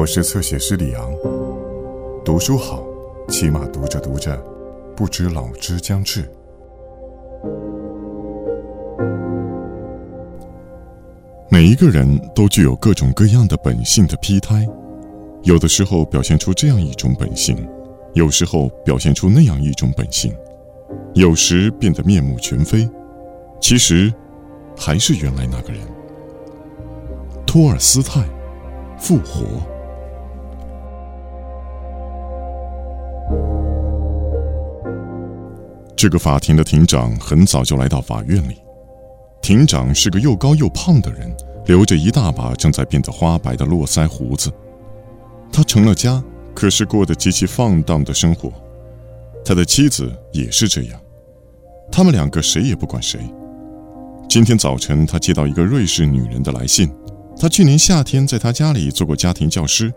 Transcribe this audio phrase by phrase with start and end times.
[0.00, 1.12] 我是侧写师李昂。
[2.24, 2.82] 读书好，
[3.28, 4.34] 起码读着读着，
[4.96, 6.26] 不知老之将至。
[11.50, 14.66] 每一个人都具有各种各样的本性的胚胎，
[15.42, 17.54] 有的时候表现出这样一种本性，
[18.14, 20.34] 有时候表现出那样一种本性，
[21.12, 22.88] 有时变得面目全非，
[23.60, 24.10] 其实
[24.74, 25.82] 还是原来那个人。
[27.46, 28.24] 托尔斯泰
[28.98, 29.60] 复活。
[36.00, 38.56] 这个法庭的庭长很早就来到法院里。
[39.42, 41.30] 庭长是个又高又胖的人，
[41.66, 44.50] 留着一大把正在变得花白的络腮胡子。
[45.52, 46.24] 他成了家，
[46.54, 48.50] 可是过得极其放荡的生活。
[49.44, 50.98] 他的妻子也是这样，
[51.92, 53.20] 他们两个谁也不管谁。
[54.26, 56.90] 今天早晨，他接到一个瑞士女人的来信。
[57.38, 59.92] 他去年夏天在他家里做过家庭教师，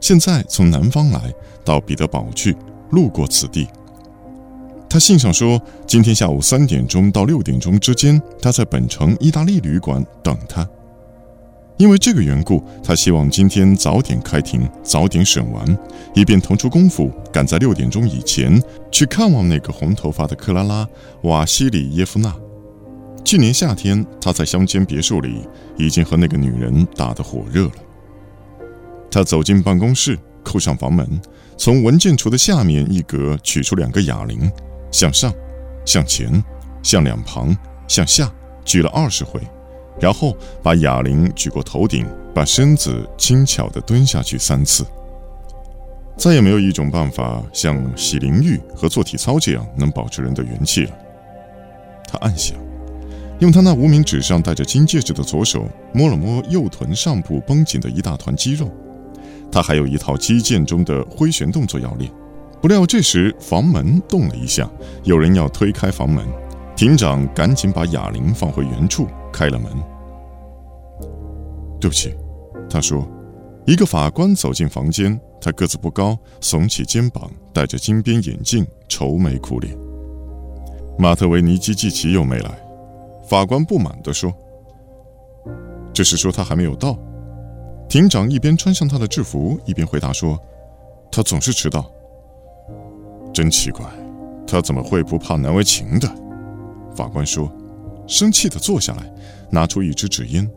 [0.00, 2.56] 现在从南方来到彼得堡去，
[2.92, 3.66] 路过此地。
[4.92, 10.68] 他信上说，今天下午三点钟到六点钟之间，他在本城意大利旅馆等他。
[11.78, 15.78] 因为这个缘故，他希望今天早点开庭，早点审完，
[16.14, 20.84] 以便腾出功夫赶在六点钟以前去看望那个红头发的克拉拉·
[21.22, 22.36] 瓦西里耶夫娜。
[23.24, 25.48] 去年夏天，他在乡间别墅里
[25.78, 27.72] 已经和那个女人打得火热了。
[29.10, 31.18] 他走进办公室，扣上房门，
[31.56, 34.52] 从文件橱的下面一格取出两个哑铃，
[34.92, 35.34] 向上、
[35.84, 36.42] 向前、
[36.82, 37.56] 向两旁、
[37.88, 38.32] 向下
[38.64, 39.40] 举了二十回，
[39.98, 44.86] 然后把哑铃举过头顶，把身子轻巧地蹲下去三次。
[46.16, 50.92] 再也没有一种办法像洗淋浴和做体操这样能保持人的元气了。
[52.06, 52.56] 他暗想。
[53.38, 58.70] 用他那无名指上戴着金戒指的左手摸了摸右臀上部绷紧的一大团肌肉，
[59.50, 62.08] 他还有一套击剑中的挥旋动作要练。
[62.62, 64.70] 不料这时房门动了一下，
[65.02, 66.24] 有人要推开房门，
[66.76, 69.72] 庭长赶紧把哑铃放回原处，开了门。
[71.80, 72.14] 对不起，
[72.70, 73.06] 他说。
[73.64, 79.76] 一个法官走进房间，他个子不高，耸起肩膀，戴着金边眼镜，愁眉苦脸。
[80.98, 82.50] 马特维尼基季奇又没来。
[83.28, 84.32] 法官不满地说
[85.94, 86.98] ：“这是说他还没有到。”
[87.88, 90.36] 庭长一边穿上他的制服，一边回答说
[91.10, 91.88] ：“他总是迟到。”
[93.42, 93.84] 真奇怪，
[94.46, 96.08] 他怎么会不怕难为情的？
[96.94, 97.52] 法官说，
[98.06, 99.12] 生气地坐下来，
[99.50, 100.48] 拿出一支纸烟。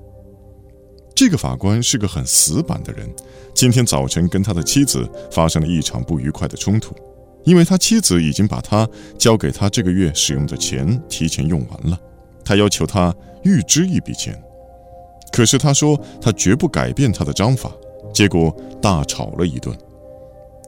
[1.15, 3.09] 这个法官是个很死板的人，
[3.55, 6.93] 今天早晨跟他的妻子发生了一场不愉快的冲突，
[7.43, 8.87] 因为他妻子已经把他
[9.17, 11.99] 交给他这个月使用的钱提前用完了。
[12.43, 14.39] 他要求他预支一笔钱，
[15.31, 17.71] 可是他说他绝不改变他的章法，
[18.13, 19.75] 结果大吵了一顿。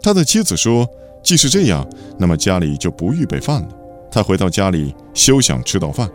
[0.01, 0.89] 他的妻子说，
[1.27, 1.85] 既是这样，
[2.17, 3.67] 那么家里就不预备饭了。
[4.09, 6.09] 他回到家里休想吃到饭。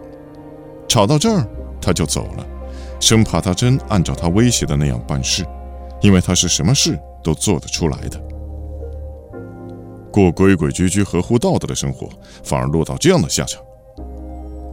[0.89, 1.47] 吵到这儿，
[1.83, 2.47] 他就走了，
[2.99, 5.45] 生怕他真按照他威胁的那样办事，
[6.01, 8.19] 因为他是什么事都做得出来的。
[10.11, 12.09] 过规规矩矩、合乎道德的生活，
[12.43, 13.63] 反而落到这样的下场。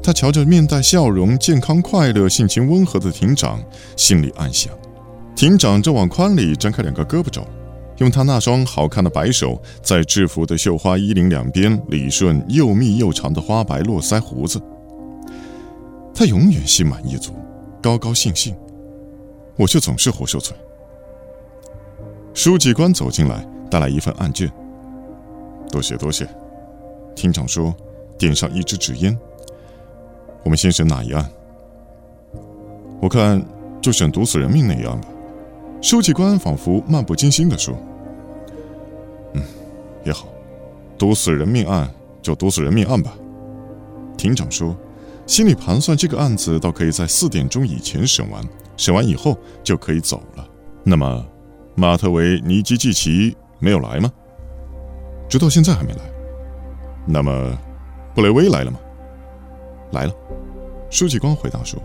[0.01, 3.61] 他瞧着面带笑容、健康快乐、性情温和的庭长，
[3.97, 4.71] 心里暗想：
[5.35, 7.45] 庭长正往宽里张开两个胳膊肘，
[7.99, 14.61] 用他那双好看的白手在制服的绣花衣领两边理顺又密又长的花白络腮胡子。
[16.13, 17.33] 他永远心满意足，
[17.81, 18.55] 高高兴兴，
[19.55, 20.55] 我却总是活受罪。
[22.33, 24.49] 书记官走进来，带来一份案卷。
[25.71, 26.27] 多谢多谢，
[27.15, 27.73] 庭长说，
[28.17, 29.17] 点上一支纸烟。
[30.43, 31.29] 我们先审哪一案？
[33.01, 33.45] 我看
[33.81, 35.07] 就审毒死人命那一案吧。
[35.81, 37.73] 书记官仿佛漫不经心地说：“，
[40.03, 40.27] 也好，
[40.97, 41.89] 毒死人命案
[42.21, 43.13] 就毒死人命案吧。”
[44.17, 44.75] 庭长说，
[45.25, 48.43] 心里盘算这个案子倒可以在四点钟以前审完，
[48.75, 50.45] 审完以后就可以走了。
[50.83, 51.25] 那么，
[51.75, 54.11] 马特维尼基季奇没有来吗？
[55.29, 55.99] 直到现在还没来。
[57.05, 57.57] 那么，
[58.13, 58.79] 布雷威来了吗？
[59.91, 60.13] 来了，
[60.89, 61.79] 书记官回答说：“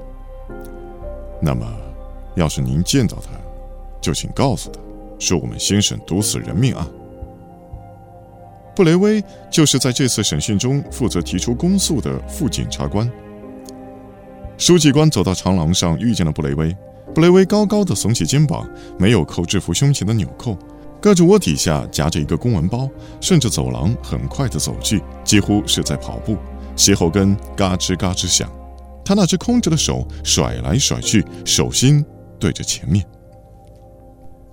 [1.41, 1.65] 那么，
[2.35, 3.31] 要是您见到他，
[4.01, 4.81] 就请告诉他，
[5.19, 6.87] 说我们先审毒死人命案。
[8.75, 13.11] 布雷威就是在这次审讯中负责提出公诉的副检察官。”
[14.59, 16.77] 书记官走到长廊上，遇见了布雷威。
[17.15, 18.69] 布雷威高高的耸起肩膀，
[18.99, 20.57] 没有扣制服胸前的纽扣，
[21.01, 22.89] 胳肢窝底下夹着一个公文包，
[23.21, 26.37] 顺着走廊很快地走去，几乎是在跑步。
[26.77, 28.51] 鞋后跟嘎吱嘎吱响，
[29.05, 32.05] 他那只空着的手甩来甩去，手心
[32.39, 33.05] 对着前面。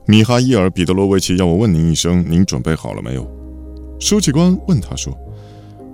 [0.06, 3.41] 米哈伊尔·彼得罗维奇要我问您一声，您准备好了没有？
[4.02, 5.16] 书记官问他说：“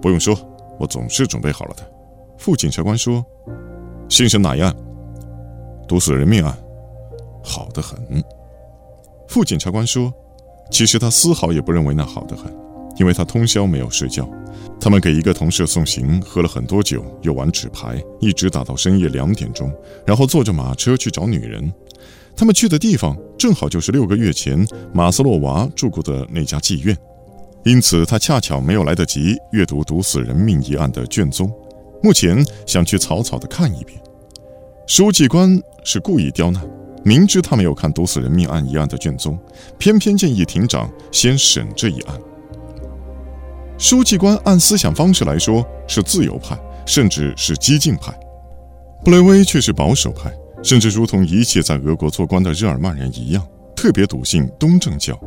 [0.02, 0.34] 不用说，
[0.80, 1.84] 我总是准备好了的。”
[2.40, 3.24] 副检察官说
[4.08, 4.74] ：“先生，哪一案？
[5.90, 6.58] 毒死人命案。
[7.44, 8.00] 好得很。”
[9.28, 10.12] 副检察官说
[10.72, 12.50] ：“其实他丝毫也不认为那好得很，
[12.96, 14.28] 因为他通宵没有睡觉。
[14.80, 19.70] 他们给一个同事送行，喝了很多酒，又玩纸牌，一直打到深夜两点钟，
[20.06, 21.70] 然后坐着马车去找女人。
[22.38, 26.98] 他们去的地方正好就是六个月前马斯洛娃住过的那家妓院，
[27.68, 31.52] 因此他恰巧没有来得及阅读毒死人命一案的卷宗。
[32.02, 34.00] 目前想去草草的看一遍。
[34.88, 36.66] 书记官是故意刁难。”
[37.04, 39.38] 明知他没有看毒死人命案一案的卷宗，
[39.78, 42.18] 偏偏建议庭长先审这一案。
[43.78, 48.14] 书记官按思想方式来说是自由派，甚至是激进派；
[49.04, 50.32] 布雷威却是保守派，
[50.64, 55.20] 甚至如同一切在俄国做官的日耳曼人一样，特别笃信东正教。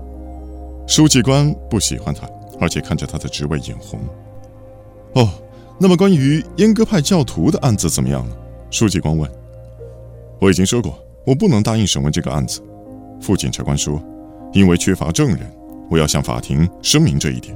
[0.86, 2.28] 书记官不喜欢他，
[2.60, 4.00] 而且看着他的职位眼红。
[5.14, 5.28] 哦，
[5.78, 8.36] 那么关于阉割派教徒的案子怎么样了？
[8.70, 9.30] 书记官问。
[10.40, 10.98] 我已经说过。
[11.26, 12.62] 我不能答应审问这个案子，
[13.20, 14.02] 副检察官说，
[14.54, 15.40] 因为缺乏证人，
[15.90, 17.54] 我要向法庭声明这一点。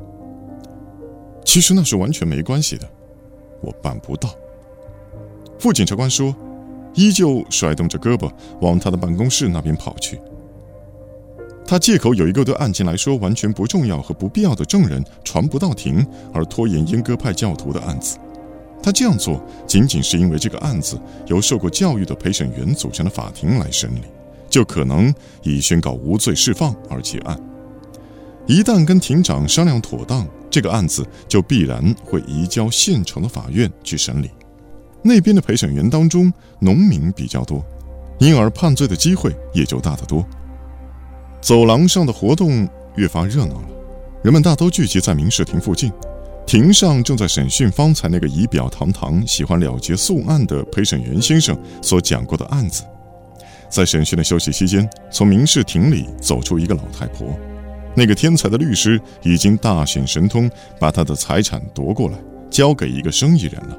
[1.47, 2.87] 其实那是完全没关系的，
[3.62, 4.29] 我办不到。
[5.59, 6.37] 副检察官说，
[6.93, 8.31] 依旧甩动着胳膊
[8.61, 10.20] 往他的办公室那边跑去。
[11.67, 18.19] 他借口有一个对案件来说完全不重要和不必要的证人传不到庭，而拖延阉割派教徒的案子。
[18.83, 24.03] 他这样做仅仅是因为这个案子由受过教育的陪审员组成的法庭来审理，
[24.51, 25.13] 就可能
[25.43, 27.41] 以宣告无罪释放而结案。
[28.47, 34.31] 一旦跟庭长商量妥当，这个案子就必然会移交县城的法院去审理。
[35.03, 36.31] 那边的陪审员当中，
[36.61, 37.65] 农民比较多，
[38.19, 40.23] 因而判罪的机会也就大得多。
[41.44, 43.69] 走廊上的活动越发热闹了，
[44.23, 45.93] 人们大都聚集在民事庭附近。
[46.46, 52.82] 庭上正在审讯方才那个仪表堂堂、喜欢了结诉案的陪审员先生所讲过的案子。
[53.69, 57.29] 在审讯的休息期间，从民事庭里走出一个老太婆。
[57.94, 60.50] 那个天才的律师已经大显神通，
[60.81, 62.17] 把他的财产夺过来，
[62.49, 63.79] 交给一个生意人了。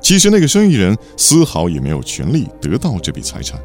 [0.00, 3.60] 其实那个生意人丝毫也没有权利得到这笔财产，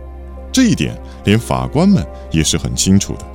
[0.52, 3.26] 这一点连法官们也是很清楚的。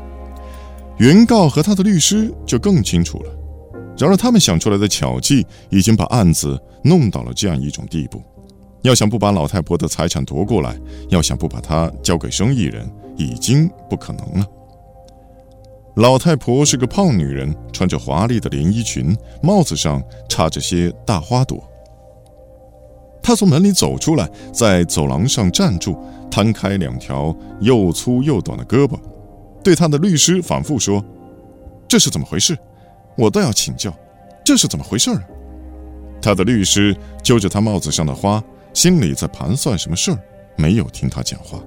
[0.98, 3.30] 原告和他的律师就更清楚了。
[3.98, 8.22] 然而，他们想出来的巧计已经把案子弄到了这样一种地步：
[8.82, 10.78] 要想不把老太婆的财产夺过来，
[11.08, 14.46] 要想不把她交给生意人，已经不可能了。
[15.94, 21.66] 老太婆是个胖女人，穿着华丽的连衣裙，帽子上插着些大花朵。
[23.26, 25.98] 他从门里走出来，在走廊上站住，
[26.30, 28.96] 摊开两条又粗又短的胳膊，
[29.64, 31.04] 对他的律师反复说
[31.88, 32.56] ：“这是怎么回事？”
[33.18, 33.92] 我倒要请教，
[34.44, 35.20] 这是怎么回事儿？
[36.22, 38.40] 他的律师揪着他帽子上的花，
[38.72, 40.18] 心里在盘算什么事儿，
[40.54, 41.58] 没有听他讲话。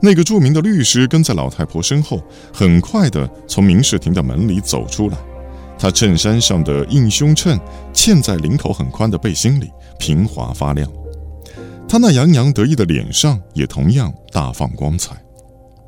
[0.00, 2.22] 那个著名的律师跟在老太婆身后，
[2.54, 5.18] 很快的从民事庭的门里走出来。
[5.78, 7.58] 他衬衫上的硬胸衬
[7.92, 10.90] 嵌在领口很宽的背心里，平滑发亮。
[11.88, 15.14] 他那洋洋得意的脸上也同样大放光彩。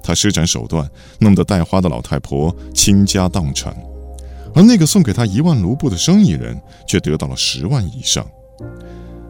[0.03, 3.77] 他施展手段，弄得带花的老太婆倾家荡产，
[4.55, 8.27] 而那个送给他一万卢布的生意人却得到了十万以上。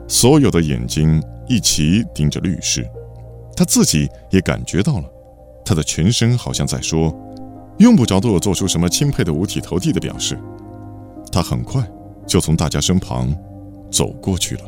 [0.06, 2.88] 所有的眼睛一齐盯着律师，
[3.56, 5.04] 他自己也感觉到了，
[5.64, 7.12] 他的全身好像在说
[7.78, 10.38] ：“用不着对我做出什么钦佩的五体投地的表示。”
[11.30, 11.87] 他很快
[12.26, 13.35] 就从大家身旁
[13.90, 14.62] 走过去了。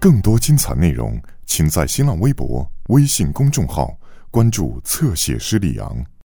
[0.00, 3.96] 更多精彩内容，请在新浪微博、微信公众号
[4.30, 6.04] 关注“侧写师李昂”。